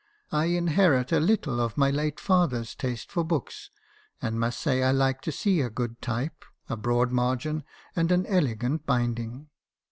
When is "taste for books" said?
2.73-3.69